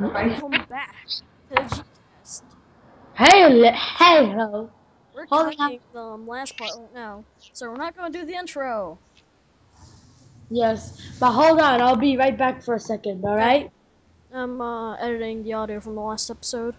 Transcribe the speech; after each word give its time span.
Welcome 0.00 0.64
back 0.70 0.94
to 1.08 1.22
the 1.50 1.60
G-Cast. 1.60 2.44
Hey, 3.14 3.42
hello. 3.42 4.70
We're 5.14 5.26
Hold 5.26 5.54
cutting 5.58 5.80
the 5.92 6.00
um, 6.00 6.26
last 6.26 6.56
part 6.56 6.70
right 6.74 6.94
now, 6.94 7.24
so 7.52 7.70
we're 7.70 7.76
not 7.76 7.94
going 7.94 8.10
to 8.10 8.18
do 8.18 8.24
the 8.24 8.32
intro. 8.32 8.98
Yes, 10.48 10.98
but 11.20 11.32
hold 11.32 11.60
on. 11.60 11.82
I'll 11.82 11.96
be 11.96 12.16
right 12.16 12.36
back 12.36 12.62
for 12.62 12.76
a 12.76 12.80
second. 12.80 13.22
All 13.26 13.36
right. 13.36 13.70
I'm 14.32 14.62
uh, 14.62 14.94
editing 14.94 15.42
the 15.44 15.52
audio 15.52 15.80
from 15.80 15.96
the 15.96 16.00
last 16.00 16.30
episode, 16.30 16.74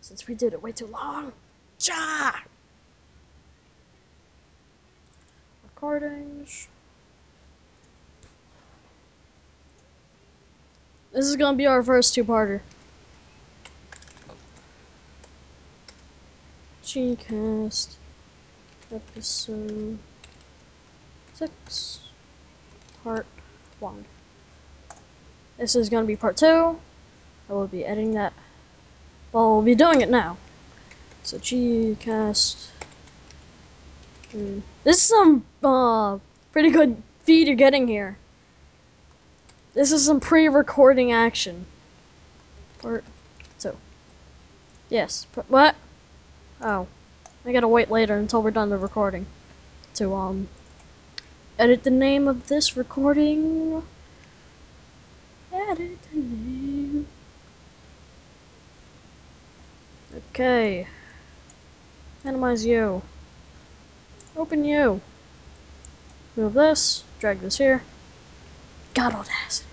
since 0.00 0.26
we 0.26 0.34
did 0.34 0.54
it 0.54 0.62
way 0.62 0.72
too 0.72 0.86
long. 0.86 1.34
Ja! 1.80 2.32
Recordings. 5.64 6.68
This 11.12 11.26
is 11.26 11.36
to 11.52 11.58
be 11.58 11.66
our 11.66 11.82
first 11.82 12.14
two-parter. 12.14 12.60
G-Cast. 16.82 17.96
Episode 18.90 19.98
6. 21.34 22.00
Part 23.04 23.26
1. 23.80 24.04
This 25.58 25.76
is 25.76 25.90
to 26.04 26.06
be 26.06 26.16
part 26.16 26.38
2. 26.38 26.46
I 26.46 27.52
will 27.52 27.66
be 27.66 27.84
editing 27.84 28.14
that. 28.14 28.32
Well, 29.32 29.56
we'll 29.56 29.62
be 29.62 29.74
doing 29.74 30.00
it 30.00 30.08
now. 30.08 30.38
So 31.24 31.36
G-Cast. 31.36 32.70
Hmm. 34.30 34.60
This 34.84 34.96
is 34.96 35.02
some 35.02 35.44
uh, 35.62 36.18
pretty 36.52 36.70
good 36.70 36.96
feed 37.24 37.48
you're 37.48 37.56
getting 37.56 37.86
here. 37.86 38.16
This 39.74 39.90
is 39.90 40.04
some 40.04 40.20
pre-recording 40.20 41.12
action. 41.12 41.64
Two. 42.82 43.76
Yes. 44.90 45.26
What? 45.48 45.74
Oh, 46.60 46.86
I 47.46 47.52
gotta 47.52 47.68
wait 47.68 47.90
later 47.90 48.16
until 48.16 48.42
we're 48.42 48.50
done 48.50 48.68
the 48.68 48.76
recording 48.76 49.24
to 49.94 50.14
um 50.14 50.48
edit 51.58 51.84
the 51.84 51.90
name 51.90 52.28
of 52.28 52.48
this 52.48 52.76
recording. 52.76 53.82
Edit 55.52 55.98
the 56.12 56.18
name. 56.18 57.06
Okay. 60.30 60.86
Minimize 62.24 62.66
you. 62.66 63.00
Open 64.36 64.64
you. 64.64 65.00
Move 66.36 66.52
this. 66.52 67.04
Drag 67.20 67.40
this 67.40 67.56
here. 67.56 67.82
God 68.94 69.14
audacity. 69.14 69.68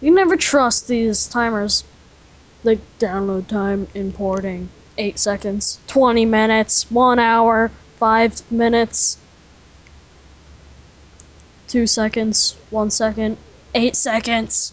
You 0.00 0.14
never 0.14 0.36
trust 0.36 0.86
these 0.86 1.26
timers. 1.26 1.84
Like 2.62 2.78
download 2.98 3.46
time 3.46 3.88
importing. 3.94 4.68
8 4.98 5.18
seconds. 5.18 5.78
20 5.86 6.24
minutes. 6.26 6.90
1 6.90 7.18
hour. 7.18 7.70
5 7.98 8.52
minutes. 8.52 9.18
2 11.68 11.86
seconds. 11.86 12.56
1 12.70 12.90
second. 12.90 13.36
8 13.74 13.96
seconds. 13.96 14.72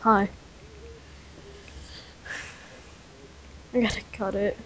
Hi. 0.00 0.28
I 3.74 3.80
gotta 3.80 4.02
cut 4.12 4.34
it. 4.34 4.56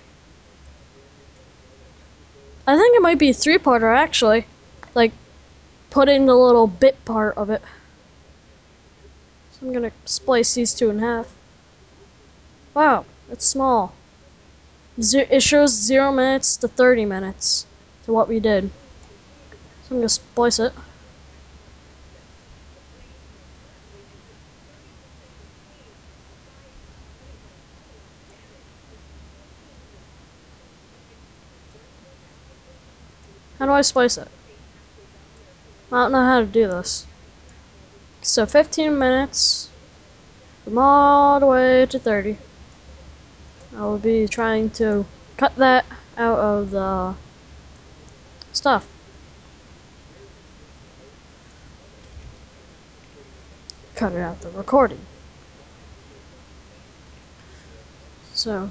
I 2.67 2.77
think 2.77 2.97
it 2.97 3.03
might 3.03 3.19
be 3.19 3.31
a 3.31 3.35
three 3.35 3.59
parter 3.59 3.97
actually. 3.97 4.47
Like, 4.95 5.13
put 5.97 6.11
in 6.11 6.27
the 6.27 6.35
little 6.35 6.67
bit 6.67 7.03
part 7.07 7.35
of 7.39 7.49
it. 7.49 7.63
So 9.53 9.67
I'm 9.67 9.73
gonna 9.73 9.93
splice 10.05 10.53
these 10.53 10.75
two 10.75 10.91
in 10.91 10.99
half. 10.99 11.27
Wow, 12.75 13.07
it's 13.33 13.47
small. 13.47 13.95
It 14.99 15.43
shows 15.43 15.71
0 15.71 16.13
minutes 16.13 16.59
to 16.59 16.69
30 16.69 17.07
minutes 17.07 17.65
to 18.05 18.13
what 18.13 18.29
we 18.29 18.41
did. 18.41 18.71
So 19.89 19.95
I'm 19.95 19.97
gonna 20.01 20.11
splice 20.11 20.59
it. 20.59 20.75
How 33.59 33.65
do 33.65 33.73
I 33.73 33.81
splice 33.81 34.19
it? 34.19 34.29
I 35.93 36.03
don't 36.03 36.13
know 36.13 36.25
how 36.25 36.41
to 36.41 36.47
do 36.47 36.67
this. 36.67 37.07
So 38.23 38.45
15 38.45 38.99
minutes 38.99 39.71
from 40.65 40.79
all 40.79 41.39
the 41.39 41.47
way 41.47 41.87
to 41.87 41.99
30. 41.99 42.37
I 43.77 43.81
will 43.83 43.99
be 43.99 44.27
trying 44.27 44.71
to 44.71 45.07
cut 45.37 45.55
that 45.57 45.85
out 46.17 46.39
of 46.39 46.71
the 46.73 47.15
stuff. 48.53 48.89
Cut 53.95 54.13
it 54.13 54.21
out 54.21 54.41
the 54.41 54.51
recording. 54.51 55.01
So. 58.35 58.71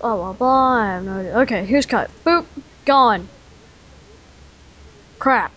Blah 0.00 0.16
blah 0.16 0.32
blah. 0.32 0.74
I 0.74 0.86
have 0.86 1.04
no 1.04 1.18
idea. 1.20 1.38
Okay, 1.38 1.64
here's 1.64 1.86
cut. 1.86 2.10
Boop. 2.24 2.46
Gone. 2.84 3.28
Crap. 5.18 5.52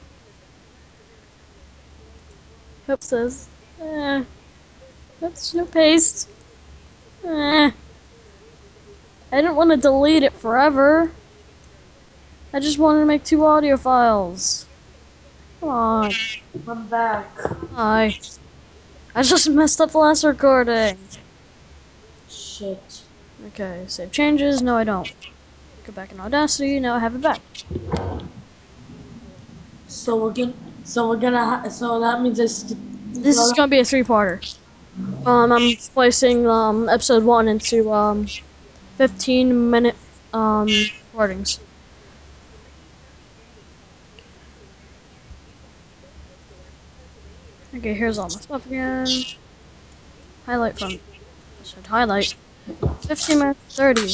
Hope 2.88 3.04
says. 3.04 3.48
Eh. 3.80 4.24
Oops, 5.24 5.54
no 5.54 5.66
paste. 5.66 6.28
Eh. 7.24 7.72
I 9.32 9.36
didn't 9.42 9.56
want 9.56 9.72
to 9.72 9.78
delete 9.78 10.24
it 10.24 10.34
forever. 10.34 11.12
I 12.54 12.60
just 12.60 12.80
wanted 12.80 13.02
to 13.02 13.06
make 13.06 13.24
two 13.24 13.46
audio 13.46 13.78
files. 13.78 14.66
Come 15.60 15.70
on. 15.70 16.12
I'm 16.68 16.88
back. 16.88 17.30
Hi. 17.76 18.20
I 19.16 19.24
just 19.24 19.50
messed 19.50 19.80
up 19.80 19.92
the 19.92 20.00
last 20.00 20.24
recording. 20.24 20.98
Shit. 22.30 23.02
Okay, 23.48 23.86
save 23.88 24.12
changes. 24.12 24.62
No, 24.62 24.76
I 24.76 24.84
don't. 24.84 25.12
Go 25.86 25.94
back 25.94 26.12
in 26.12 26.20
Audacity. 26.20 26.80
Now 26.80 26.96
I 26.96 27.00
have 27.00 27.16
it 27.16 27.22
back. 27.22 27.42
So 29.92 30.16
we're 30.24 30.34
gonna. 30.34 30.54
So 30.84 31.10
we're 31.10 31.18
gonna. 31.18 31.44
Ha- 31.46 31.70
so 31.70 32.00
that 32.00 32.22
means 32.22 32.40
it's. 32.40 32.64
This 33.14 33.38
is 33.38 33.52
gonna 33.54 33.68
be 33.68 33.80
a 33.80 33.86
three-parter. 33.86 34.42
Um, 35.26 35.52
I'm 35.52 35.70
splicing 35.78 36.48
um 36.48 36.90
episode 36.90 37.24
one 37.24 37.48
into 37.48 37.92
um 37.92 38.28
15 38.98 39.70
minute 39.70 39.96
um 40.34 40.68
recordings. 41.14 41.60
Okay, 47.76 47.94
here's 47.94 48.18
all 48.18 48.30
my 48.30 48.40
stuff 48.40 48.66
again. 48.66 49.08
Highlight 50.46 50.78
from. 50.78 50.92
I 51.60 51.64
should 51.64 51.88
highlight. 51.88 52.34
15 53.08 53.40
minutes 53.40 53.76
30. 53.76 54.14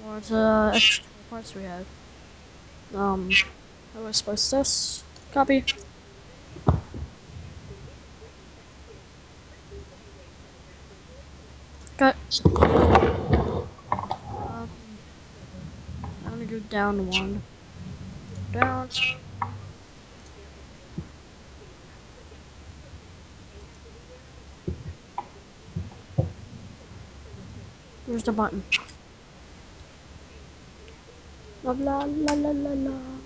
More 0.00 0.20
uh, 0.30 0.72
extra 0.74 1.04
parts 1.30 1.54
we 1.54 1.62
have. 1.64 1.86
Um, 2.94 3.30
how 3.94 4.00
do 4.00 4.06
I 4.06 4.12
splice 4.12 4.50
this? 4.50 5.07
Copy. 5.32 5.64
Cut. 11.98 12.16
Um, 12.44 13.68
I'm 16.24 16.30
gonna 16.30 16.44
go 16.46 16.60
down 16.60 17.06
one. 17.08 17.42
Down. 18.52 18.88
Where's 28.06 28.22
the 28.22 28.32
button? 28.32 28.62
La 31.62 31.72
la 31.72 32.04
la 32.04 32.32
la 32.32 32.50
la 32.50 32.72
la. 32.72 33.17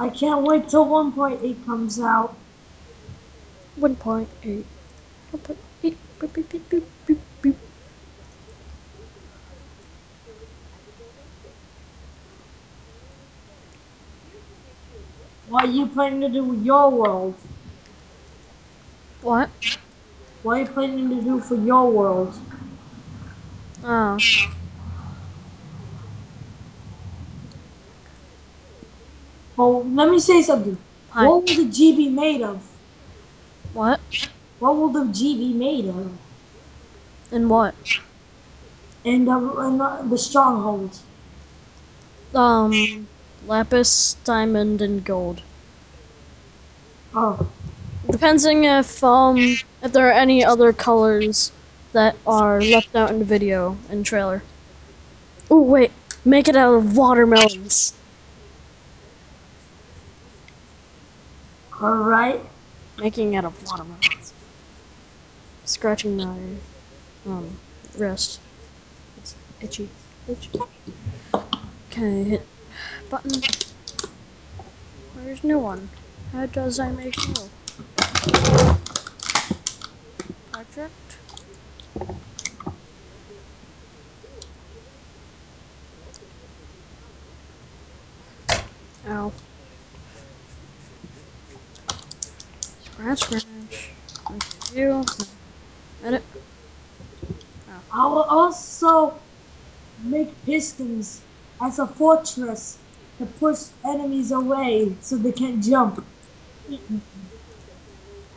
I 0.00 0.08
can't 0.08 0.42
wait 0.44 0.66
till 0.66 0.86
1.8 0.86 1.66
comes 1.66 2.00
out. 2.00 2.34
1.8. 3.78 4.64
1.8. 5.30 5.56
Beep, 5.82 5.98
beep, 6.18 6.32
beep, 6.32 6.48
beep, 6.48 6.70
beep, 6.70 6.88
beep, 7.06 7.20
beep. 7.42 7.56
What 15.50 15.64
are 15.64 15.70
you 15.70 15.86
planning 15.86 16.22
to 16.22 16.30
do 16.30 16.44
with 16.44 16.64
your 16.64 16.90
world? 16.90 17.34
What? 19.20 19.50
What 20.42 20.56
are 20.56 20.60
you 20.60 20.66
planning 20.66 21.10
to 21.10 21.20
do 21.20 21.40
for 21.40 21.56
your 21.56 21.90
world? 21.90 22.34
Oh. 23.84 24.16
Oh, 29.62 29.84
let 29.92 30.08
me 30.08 30.18
say 30.18 30.40
something. 30.40 30.78
Hi. 31.10 31.26
What 31.26 31.44
will 31.44 31.54
the 31.54 31.70
G 31.70 31.94
be 31.94 32.08
made 32.08 32.40
of? 32.40 32.62
What? 33.74 34.00
What 34.58 34.74
will 34.78 34.88
the 34.88 35.12
G 35.12 35.36
be 35.36 35.52
made 35.52 35.86
of? 35.86 36.12
And 37.30 37.50
what? 37.50 37.74
And 39.04 39.28
the, 39.28 39.36
and 39.58 39.78
the, 39.78 40.06
the 40.08 40.16
stronghold. 40.16 40.98
Um, 42.34 43.06
lapis, 43.46 44.16
diamond, 44.24 44.80
and 44.80 45.04
gold. 45.04 45.42
Oh, 47.14 47.46
Depending 48.10 48.64
if 48.64 49.04
um 49.04 49.36
if 49.82 49.92
there 49.92 50.08
are 50.08 50.12
any 50.12 50.42
other 50.42 50.72
colors 50.72 51.52
that 51.92 52.16
are 52.26 52.62
left 52.62 52.96
out 52.96 53.10
in 53.10 53.18
the 53.18 53.26
video 53.26 53.76
and 53.90 54.06
trailer. 54.06 54.42
Oh 55.50 55.60
wait, 55.60 55.92
make 56.24 56.48
it 56.48 56.56
out 56.56 56.76
of 56.76 56.96
watermelons. 56.96 57.92
All 61.80 61.94
right. 61.96 62.40
Making 62.98 63.36
out 63.36 63.44
of 63.46 63.62
watermelons. 63.66 64.34
Scratching 65.64 66.16
my 66.16 66.56
um 67.26 67.58
wrist. 67.98 68.40
It's 69.16 69.36
itchy. 69.60 69.88
Itchy. 70.28 70.50
Okay, 71.90 72.24
hit 72.24 72.48
button. 73.10 73.42
Where's 75.14 75.42
new 75.44 75.58
one? 75.58 75.90
How 76.32 76.46
does 76.46 76.78
I 76.78 76.90
make 76.90 77.16
new? 77.28 77.50
Project. 80.52 81.09
Scratch. 93.16 93.90
Okay, 94.30 94.40
view. 94.72 95.04
Edit. 96.04 96.24
I 97.92 98.06
will 98.06 98.22
also 98.22 99.22
make 99.98 100.44
pistons 100.44 101.22
as 101.60 101.78
a 101.78 101.86
fortress 101.86 102.78
to 103.18 103.26
push 103.26 103.58
enemies 103.84 104.32
away 104.32 104.96
so 105.00 105.16
they 105.16 105.32
can't 105.32 105.62
jump. 105.62 106.04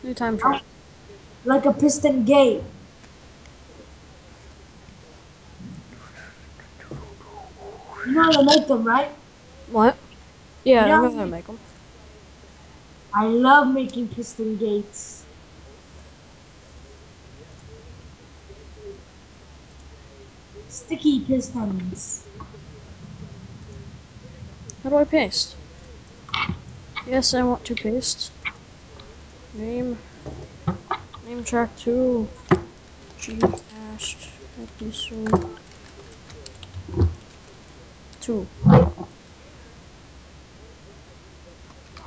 New 0.04 0.14
time 0.14 0.38
trial. 0.38 0.62
Like 1.46 1.66
a 1.66 1.74
piston 1.74 2.26
gate. 2.26 2.64
You 8.06 8.12
know 8.14 8.24
how 8.24 8.32
to 8.32 8.44
make 8.46 8.68
them, 8.68 8.84
right? 8.84 9.12
What? 9.68 9.98
Yeah, 10.64 10.86
You 10.86 10.92
I'm 10.92 11.02
know, 11.02 11.10
gonna 11.10 11.28
make 11.28 11.48
them. 11.48 11.60
I 13.16 13.26
love 13.26 13.68
making 13.74 14.08
piston 14.08 14.58
gates. 14.58 15.24
Sticky 20.68 21.20
pistons. 21.20 22.26
How 24.84 24.90
do 24.90 24.96
I 24.98 25.04
paste? 25.04 25.56
Yes, 27.06 27.34
I 27.34 27.44
want 27.44 27.64
to 27.66 27.76
paste. 27.76 28.32
Name. 29.54 29.98
Name 31.28 31.44
track 31.44 31.70
2. 31.78 32.28
Gcast 33.20 34.30
episode 34.62 35.50
2. 38.22 38.48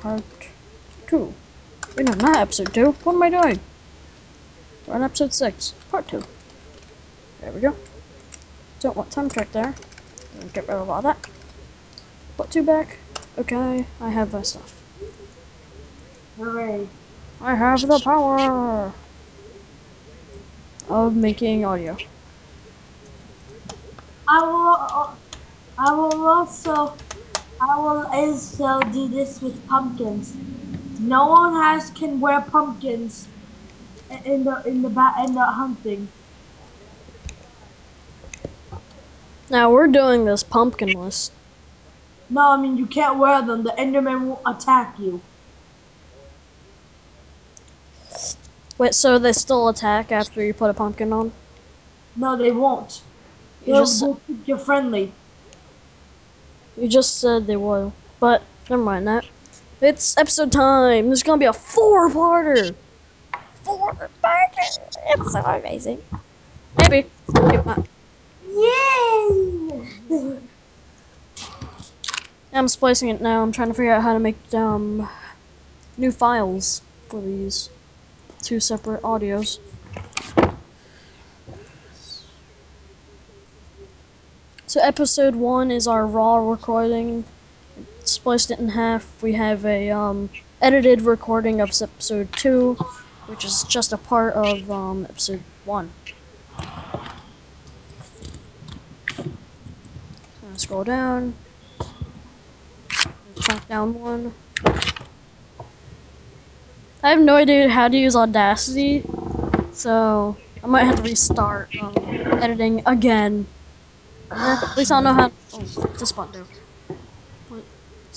Part 0.01 0.23
2. 1.07 1.33
Wait, 1.95 2.05
no, 2.05 2.13
not 2.37 2.43
episode 2.43 2.71
2. 2.71 2.91
What 3.03 3.15
am 3.15 3.23
I 3.23 3.29
doing? 3.31 3.59
We're 4.85 4.93
on 4.93 5.03
episode 5.03 5.33
6. 5.33 5.73
Part 5.89 6.07
2. 6.07 6.23
There 7.41 7.51
we 7.51 7.61
go. 7.61 7.75
Don't 8.79 8.95
want 8.95 9.09
time 9.09 9.27
track 9.27 9.51
there. 9.51 9.73
Get 10.53 10.67
rid 10.67 10.77
of 10.77 10.87
all 10.87 11.01
that. 11.01 11.17
Put 12.37 12.51
2 12.51 12.61
back. 12.61 12.97
Okay, 13.39 13.85
I 13.99 14.09
have 14.09 14.33
my 14.33 14.43
stuff. 14.43 14.71
Hooray. 16.37 16.87
I 17.41 17.55
have 17.55 17.81
the 17.81 17.99
power 17.99 18.93
of 20.89 21.15
making 21.15 21.65
audio. 21.65 21.97
I 24.27 24.39
will. 24.45 24.77
I 25.79 25.91
will 25.91 26.27
also. 26.27 26.95
I 27.59 27.79
will 27.79 28.05
also 28.05 28.79
do 28.91 29.07
this 29.07 29.41
with 29.41 29.55
pumpkins. 29.67 30.35
No 31.07 31.27
one 31.27 31.53
has 31.53 31.89
can 31.91 32.19
wear 32.19 32.41
pumpkins 32.41 33.29
in 34.25 34.43
the 34.43 34.61
in 34.67 34.81
the 34.81 34.89
ba- 34.89 35.15
in 35.25 35.33
the 35.33 35.45
hunting. 35.45 36.09
Now 39.49 39.71
we're 39.71 39.87
doing 39.87 40.25
this 40.25 40.43
pumpkin 40.43 40.91
list. 40.91 41.31
No, 42.29 42.51
I 42.51 42.57
mean 42.57 42.75
you 42.75 42.85
can't 42.85 43.17
wear 43.19 43.41
them. 43.41 43.63
The 43.63 43.73
Enderman 43.79 44.27
will 44.27 44.41
attack 44.45 44.99
you. 44.99 45.21
Wait, 48.77 48.93
so 48.93 49.17
they 49.17 49.31
still 49.31 49.69
attack 49.69 50.11
after 50.11 50.43
you 50.43 50.53
put 50.53 50.69
a 50.69 50.73
pumpkin 50.73 51.13
on? 51.13 51.31
No, 52.17 52.35
they 52.35 52.51
won't. 52.51 53.01
You 53.65 53.73
They'll, 53.73 53.85
just 53.85 54.05
you're 54.45 54.57
friendly. 54.57 55.13
you 56.75 56.89
just 56.89 57.17
said 57.21 57.47
they 57.47 57.55
will, 57.55 57.93
but 58.19 58.43
never 58.69 58.83
mind 58.83 59.07
that. 59.07 59.25
It's 59.79 60.17
episode 60.17 60.51
time. 60.51 61.05
There's 61.05 61.21
gonna 61.21 61.37
be 61.37 61.45
a 61.45 61.53
four-parter. 61.53 62.73
Four 63.63 63.93
parter. 64.23 64.79
It's 65.09 65.31
so 65.31 65.39
amazing. 65.39 66.01
Maybe. 66.79 67.07
Maybe 67.33 67.57
not. 67.57 67.87
Yay! 68.49 70.39
I'm 72.53 72.67
splicing 72.67 73.09
it 73.09 73.21
now. 73.21 73.43
I'm 73.43 73.51
trying 73.51 73.67
to 73.67 73.75
figure 73.75 73.91
out 73.91 74.01
how 74.01 74.13
to 74.13 74.19
make 74.19 74.37
um 74.55 75.07
new 75.95 76.11
files 76.11 76.81
for 77.09 77.21
these 77.21 77.69
two 78.41 78.59
separate 78.59 79.03
audios. 79.03 79.59
So 84.65 84.81
episode 84.81 85.35
one 85.35 85.69
is 85.69 85.87
our 85.87 86.07
raw 86.07 86.37
recording. 86.37 87.25
Spliced 88.07 88.51
it 88.51 88.59
in 88.59 88.69
half. 88.69 89.21
We 89.21 89.33
have 89.33 89.65
a 89.65 89.91
um, 89.91 90.29
edited 90.61 91.01
recording 91.01 91.59
of 91.59 91.69
episode 91.81 92.31
two, 92.37 92.75
which 93.27 93.43
is 93.43 93.63
just 93.63 93.91
a 93.91 93.97
part 93.97 94.33
of 94.33 94.71
um, 94.71 95.05
episode 95.09 95.43
one. 95.65 95.91
Scroll 100.55 100.85
down. 100.85 101.35
Chunk 103.41 103.67
down 103.67 103.93
one. 103.93 104.33
I 107.03 107.09
have 107.09 107.19
no 107.19 107.35
idea 107.35 107.69
how 107.69 107.89
to 107.89 107.97
use 107.97 108.15
Audacity, 108.15 109.03
so 109.73 110.35
I 110.63 110.67
might 110.67 110.85
have 110.85 110.95
to 110.95 111.03
restart 111.03 111.69
um, 111.79 111.93
editing 112.41 112.81
again. 112.85 113.45
At 114.31 114.77
least 114.77 114.91
I 114.91 114.95
don't 114.95 115.03
know 115.03 115.13
how. 115.13 115.31
Oh, 115.53 115.59
what's 115.59 115.99
this 115.99 116.11
button? 116.11 116.47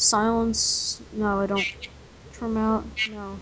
Silence? 0.01 1.03
No, 1.13 1.41
I 1.41 1.47
don't. 1.47 1.67
Trim 2.33 2.57
out? 2.57 2.85
No. 3.13 3.37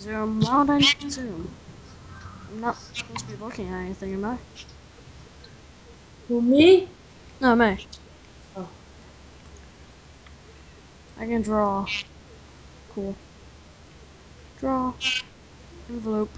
Zoom? 0.00 0.40
Why 0.40 0.58
would 0.58 0.70
I 0.70 0.78
need 0.78 1.12
zoom? 1.12 1.48
I'm 2.50 2.60
not 2.60 2.76
supposed 2.92 3.20
to 3.20 3.26
be 3.26 3.36
looking 3.36 3.68
at 3.68 3.78
anything, 3.78 4.14
am 4.14 4.24
I? 4.24 4.38
Who 6.26 6.42
me? 6.42 6.88
No, 7.40 7.54
me. 7.54 7.86
Oh. 8.56 8.68
I 11.20 11.26
can 11.26 11.42
draw. 11.42 11.86
Cool. 12.92 13.14
Draw. 14.58 14.94
Envelope. 15.88 16.30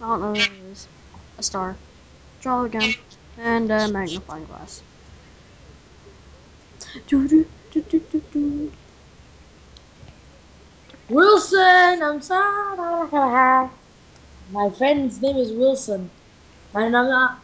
I 0.00 0.06
don't 0.06 0.20
know 0.20 0.30
what 0.30 0.38
it 0.38 0.52
is. 0.70 0.86
A 1.38 1.42
star. 1.42 1.74
Draw 2.40 2.66
again. 2.66 2.94
And 3.36 3.68
a 3.72 3.88
magnifying 3.88 4.44
glass. 4.44 4.80
Wilson, 11.08 12.02
I'm 12.02 12.20
sorry. 12.20 13.70
My 14.50 14.70
friend's 14.70 15.20
name 15.20 15.36
is 15.36 15.52
Wilson, 15.52 16.10
and 16.74 16.96
I'm 16.96 17.08
not. 17.08 17.40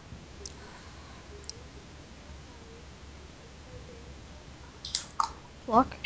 Block. 5.66 5.96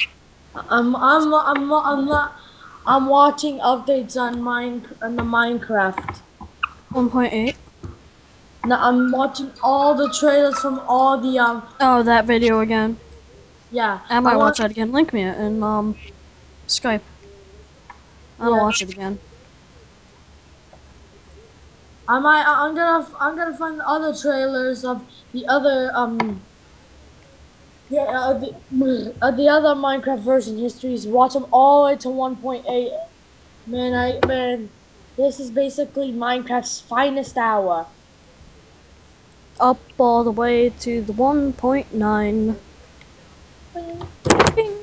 I'm 0.54 0.96
I'm 0.96 1.34
I'm 1.34 1.72
I'm 1.72 2.04
not. 2.06 2.36
I'm 2.86 3.06
watching 3.06 3.58
updates 3.58 4.16
on 4.16 4.40
mine 4.40 4.86
on 5.02 5.16
the 5.16 5.22
Minecraft. 5.22 6.20
1.8. 6.92 7.54
No, 8.64 8.76
I'm 8.76 9.12
watching 9.12 9.50
all 9.62 9.94
the 9.94 10.12
trailers 10.18 10.58
from 10.58 10.78
all 10.80 11.18
the 11.18 11.38
um. 11.38 11.62
Oh, 11.80 12.02
that 12.02 12.26
video 12.26 12.60
again. 12.60 12.98
Yeah, 13.70 14.00
I 14.08 14.20
might 14.20 14.36
I 14.36 14.36
watch 14.36 14.58
that 14.58 14.70
again. 14.70 14.92
Link 14.92 15.12
me 15.12 15.22
it 15.22 15.38
in 15.38 15.62
um 15.62 15.96
Skype. 16.66 17.02
I 18.38 18.44
wanna 18.44 18.56
Yeah, 18.56 18.62
watch 18.62 18.82
it 18.82 18.90
again. 18.90 19.20
I 22.08 22.18
might. 22.18 22.42
I'm 22.44 22.74
gonna. 22.74 23.08
I'm 23.20 23.36
gonna 23.36 23.56
find 23.56 23.78
the 23.78 23.86
other 23.88 24.12
trailers 24.12 24.84
of 24.84 25.08
the 25.32 25.46
other 25.46 25.92
um. 25.94 26.48
Yeah, 27.88 28.02
uh, 28.04 28.38
the, 28.38 29.16
uh, 29.22 29.30
the 29.32 29.48
other 29.48 29.74
Minecraft 29.74 30.24
version 30.24 30.56
histories. 30.56 31.06
Watch 31.08 31.32
them 31.32 31.46
all 31.52 31.84
the 31.86 31.92
way 31.92 31.96
to 31.98 32.10
1.8. 32.10 32.92
Man, 33.66 33.92
I 33.92 34.20
man, 34.26 34.72
this 35.16 35.40
is 35.40 35.50
basically 35.50 36.12
Minecraft's 36.12 36.80
finest 36.80 37.36
hour. 37.36 37.88
Up 39.60 39.80
all 39.98 40.24
the 40.24 40.30
way 40.32 40.70
to 40.70 41.02
the 41.02 41.12
1.9. 41.12 42.58
Bing. 44.54 44.76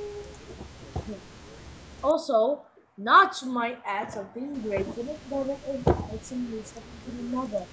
Also, 2.04 2.62
Notch 2.98 3.44
might 3.44 3.80
add 3.86 4.12
something 4.12 4.62
great 4.62 4.86
to 4.96 5.04
the 5.04 5.18
nether 5.30 5.58
and 5.68 5.88
add 5.88 6.24
some 6.24 6.50
new 6.50 6.64
stuff 6.64 6.84
into 7.08 7.18
the 7.18 7.24
nether. 7.38 7.66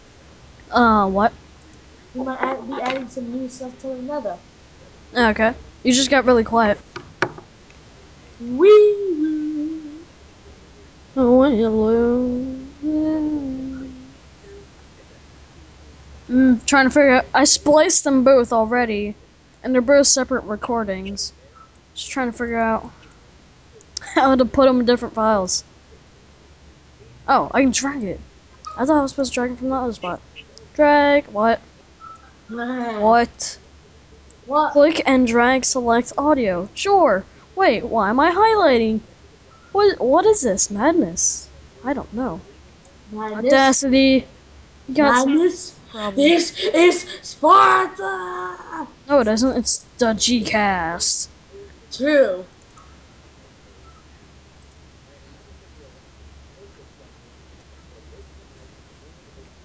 Uh, 0.71 1.09
what? 1.09 1.33
He 2.13 2.21
might 2.21 2.41
add, 2.41 2.67
be 2.69 2.81
adding 2.81 3.09
some 3.09 3.31
new 3.31 3.49
stuff 3.49 3.79
to 3.81 3.89
the 3.89 4.03
nether. 4.03 4.39
Okay. 5.15 5.55
You 5.83 5.93
just 5.93 6.11
got 6.11 6.25
really 6.25 6.45
quiet. 6.45 6.79
Wee! 8.41 8.97
Oh, 11.17 11.43
hello. 11.43 12.57
Mm, 16.31 16.65
trying 16.65 16.87
to 16.87 16.91
figure 16.91 17.15
out. 17.17 17.27
I 17.35 17.45
spliced 17.45 18.05
them 18.05 18.23
both 18.23 18.53
already, 18.53 19.17
and 19.63 19.75
they're 19.75 19.83
both 19.83 20.07
separate 20.07 20.45
recordings. 20.45 21.33
Just 21.95 22.11
trying 22.11 22.31
to 22.31 22.37
figure 22.37 22.59
out 22.59 22.91
how 24.01 24.35
to 24.35 24.45
put 24.45 24.67
them 24.67 24.81
in 24.81 24.87
different 24.87 25.15
files. 25.15 25.65
Oh, 27.29 27.51
I 27.53 27.63
can 27.63 27.71
drag 27.71 28.03
it. 28.03 28.21
I 28.77 28.85
thought 28.85 28.99
I 28.99 29.03
was 29.03 29.11
supposed 29.11 29.33
to 29.33 29.35
drag 29.35 29.53
it 29.53 29.59
from 29.59 29.69
the 29.69 29.75
other 29.75 29.93
spot. 29.93 30.21
Drag. 30.75 31.27
What? 31.27 31.61
What? 32.49 33.59
What? 34.47 34.73
Click 34.73 35.03
and 35.07 35.27
drag 35.27 35.65
select 35.65 36.13
audio. 36.19 36.69
Sure. 36.75 37.25
Wait, 37.55 37.85
why 37.85 38.11
am 38.11 38.19
I 38.19 38.31
highlighting? 38.31 39.01
What 39.73 40.01
what 40.01 40.27
is 40.27 40.41
this? 40.41 40.71
Madness. 40.71 41.49
I 41.85 41.93
don't 41.93 42.13
know. 42.13 42.41
Madness? 43.13 43.45
Audacity. 43.45 44.27
You 44.89 44.95
got 44.95 45.23
some 45.23 45.35
Madness? 45.35 45.75
Problem. 45.91 46.17
This 46.17 46.59
is 46.59 47.07
Sparta! 47.23 48.87
No, 49.09 49.21
it 49.21 49.29
isn't. 49.29 49.57
It's 49.57 49.85
the 49.99 50.07
Gcast. 50.07 51.29
True. 51.93 52.45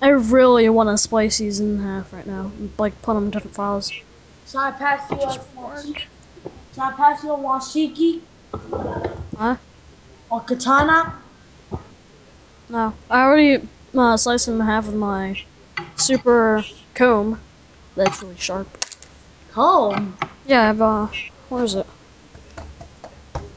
I 0.02 0.10
really 0.10 0.70
want 0.70 0.90
to 0.90 0.98
splice 0.98 1.38
these 1.40 1.60
in 1.60 1.80
half 1.80 2.14
right 2.14 2.28
now. 2.28 2.52
Like 2.78 3.02
put 3.02 3.16
them 3.16 3.26
in 3.26 3.32
different 3.32 3.56
files. 3.56 3.92
Shall 4.48 4.62
I 4.62 4.72
pass 4.72 5.10
you 5.10 5.18
a 5.18 5.60
Work. 5.60 6.04
Shall 6.76 6.90
I 6.90 6.92
pass 6.94 7.24
you 7.24 7.32
a 7.34 7.38
washiki 7.38 8.22
Huh? 9.38 9.56
or 10.30 10.42
katana? 10.42 11.16
No. 12.70 12.94
I 13.10 13.22
already 13.24 13.68
uh, 13.98 14.18
sliced 14.18 14.46
them 14.46 14.62
in 14.62 14.68
half 14.68 14.86
with 14.86 14.96
my 14.96 15.42
super 15.96 16.64
comb. 16.94 17.40
That's 17.96 18.22
really 18.22 18.38
sharp. 18.38 18.68
Comb. 19.52 20.18
Yeah, 20.46 20.70
I've 20.70 20.82
uh, 20.82 21.08
where 21.50 21.64
is 21.64 21.76
it? 21.76 21.88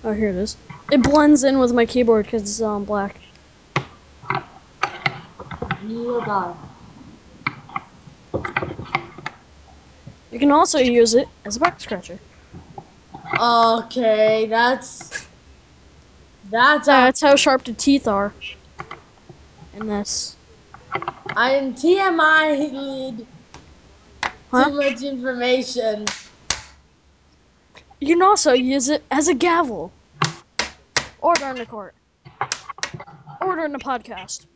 Oh, 0.04 0.12
here 0.12 0.30
it 0.30 0.36
is. 0.36 0.56
It 0.90 1.02
blends 1.02 1.44
in 1.44 1.58
with 1.58 1.72
my 1.72 1.84
keyboard 1.84 2.26
because 2.26 2.42
it's 2.42 2.60
um 2.62 2.84
black. 2.84 3.16
You. 5.86 6.24
You 10.30 10.38
can 10.38 10.52
also 10.52 10.78
use 10.78 11.14
it 11.14 11.28
as 11.44 11.56
a 11.56 11.60
back 11.60 11.80
scratcher. 11.80 12.18
Okay, 13.40 14.46
that's 14.48 15.26
that's 16.50 16.86
That's 16.86 17.20
how 17.20 17.36
sharp 17.36 17.64
the 17.64 17.72
teeth 17.72 18.06
are. 18.06 18.32
In 19.74 19.86
this. 19.86 20.36
I 21.38 21.52
am 21.52 21.72
TMI 21.72 22.72
lead. 22.72 23.26
Huh? 24.50 24.64
Too 24.64 24.76
much 24.76 25.02
information. 25.04 26.04
You 28.00 28.08
can 28.16 28.22
also 28.22 28.54
use 28.54 28.88
it 28.88 29.04
as 29.08 29.28
a 29.28 29.34
gavel. 29.34 29.92
Order 31.20 31.50
in 31.50 31.58
the 31.58 31.66
court. 31.66 31.94
Order 33.40 33.66
in 33.66 33.72
the 33.72 33.78
podcast. 33.78 34.46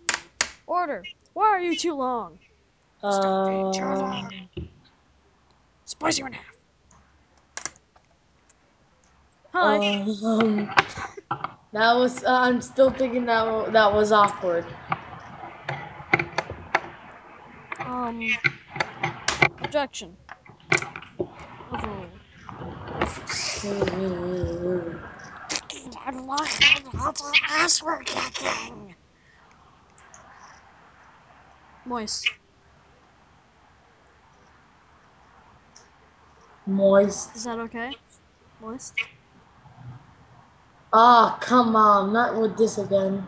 Order. 0.66 1.06
Why 1.34 1.44
are 1.50 1.60
you 1.60 1.76
too 1.76 1.94
long? 1.94 2.40
Stop 3.08 3.36
being 3.46 3.70
Uh, 3.70 3.94
long. 3.96 4.48
Splice 5.84 6.18
you 6.18 6.26
in 6.26 6.32
half. 6.32 6.44
Hi. 9.52 9.78
um, 10.24 10.68
that 11.72 11.94
was. 11.94 12.24
Uh, 12.24 12.32
I'm 12.32 12.60
still 12.60 12.90
thinking 12.90 13.26
that 13.26 13.72
that 13.72 13.92
was 13.92 14.10
awkward. 14.10 14.66
Um. 17.92 18.34
Objection. 19.60 20.16
Overruled. 21.70 22.08
ass 27.50 27.82
we're 27.82 28.02
kicking. 28.04 28.94
Moist. 31.84 32.30
Moist. 36.66 37.36
Is 37.36 37.44
that 37.44 37.58
okay? 37.58 37.92
Moist. 38.58 38.94
Ah, 40.94 41.36
come 41.42 41.76
on, 41.76 42.14
not 42.14 42.40
with 42.40 42.56
this 42.56 42.78
again. 42.78 43.26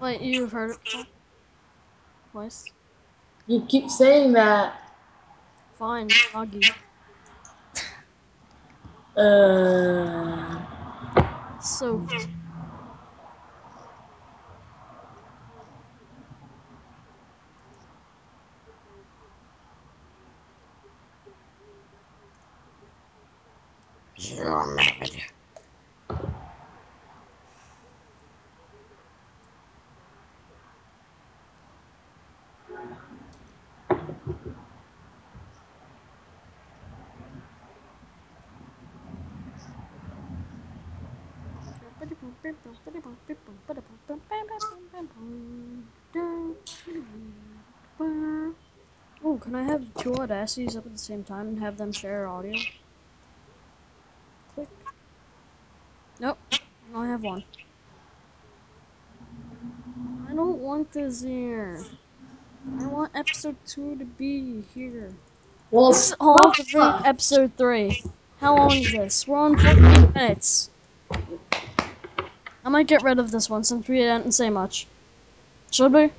Wait, 0.00 0.20
you've 0.20 0.50
heard 0.50 0.72
it 0.72 0.78
before? 0.84 1.06
Moist. 2.34 2.72
You 3.46 3.66
keep 3.68 3.90
saying 3.90 4.32
that. 4.34 4.80
Fine. 5.78 6.14
Soggy. 6.32 6.74
Uh, 9.16 10.64
Soaked. 11.58 12.28
Humid. 24.16 25.31
Oh, 49.24 49.38
can 49.40 49.54
I 49.54 49.62
have 49.62 49.84
two 49.98 50.12
audacities 50.14 50.76
up 50.76 50.84
at 50.84 50.92
the 50.92 50.98
same 50.98 51.22
time 51.22 51.48
and 51.48 51.60
have 51.60 51.76
them 51.76 51.92
share 51.92 52.26
audio? 52.26 52.58
Click. 54.54 54.68
Nope. 56.18 56.38
I 56.94 57.06
have 57.06 57.22
one. 57.22 57.44
I 60.28 60.34
don't 60.34 60.58
want 60.58 60.92
this 60.92 61.22
here. 61.22 61.84
I 62.80 62.86
want 62.86 63.12
episode 63.14 63.56
two 63.66 63.96
to 63.96 64.04
be 64.04 64.62
here. 64.74 65.14
well, 65.70 65.90
This 65.92 66.08
is 66.08 66.16
all 66.18 66.38
episode 67.04 67.52
three. 67.56 68.02
How 68.40 68.56
long 68.56 68.72
is 68.72 68.90
this? 68.90 69.28
We're 69.28 69.38
on 69.38 69.56
14 69.56 70.12
minutes. 70.12 70.70
Might 72.72 72.86
get 72.86 73.02
rid 73.02 73.18
of 73.18 73.30
this 73.30 73.50
one 73.50 73.64
since 73.64 73.86
we 73.86 73.98
didn't 73.98 74.32
say 74.32 74.48
much. 74.48 74.86
Should 75.70 75.92
we? 75.92 76.10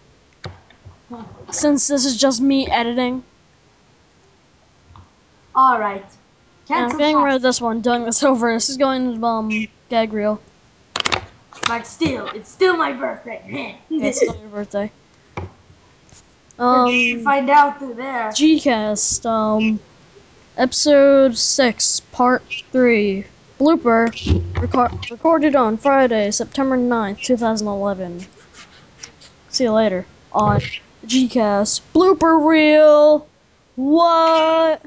Since 1.50 1.88
this 1.88 2.06
is 2.06 2.16
just 2.16 2.42
me 2.42 2.68
editing. 2.68 3.24
All 5.56 5.80
right. 5.80 6.06
Yeah, 6.68 6.86
I'm 6.86 6.96
getting 7.00 7.18
rid 7.24 7.34
of 7.34 7.42
this 7.42 7.60
one, 7.60 7.82
doing 7.82 8.06
this 8.06 8.22
over. 8.22 8.54
This 8.54 8.70
is 8.70 8.78
going 8.78 9.20
to 9.20 9.26
um 9.26 9.68
gag 9.90 10.14
reel. 10.14 10.40
But 11.66 11.88
still, 11.88 12.28
it's 12.28 12.52
still 12.52 12.78
my 12.78 12.94
birthday. 12.94 13.80
It's 13.90 14.18
still 14.18 14.36
your 14.36 14.50
birthday. 14.50 14.92
you 15.40 16.64
Um 16.64 17.24
find 17.24 17.50
out 17.50 17.80
through 17.80 17.96
there. 17.96 18.30
Gcast, 18.30 19.26
um 19.26 19.80
Episode 20.56 21.36
6, 21.36 22.00
Part 22.12 22.44
3. 22.72 23.26
Blooper. 23.64 24.10
Reco- 24.56 25.10
recorded 25.10 25.56
on 25.56 25.78
Friday, 25.78 26.32
September 26.32 26.76
9th, 26.76 27.22
2011. 27.22 28.26
See 29.48 29.64
you 29.64 29.72
later 29.72 30.06
on 30.34 30.60
GCast. 31.06 31.80
Blooper 31.96 32.46
reel! 32.46 33.26
What? 33.78 34.82